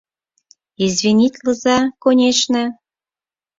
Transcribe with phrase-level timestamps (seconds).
[0.85, 2.63] —Извинитлыза, конешне...